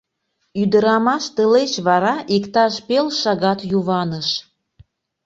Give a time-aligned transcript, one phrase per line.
[0.61, 4.29] Ӱдырамаш тылеч вара иктаж пел шагат юваныш.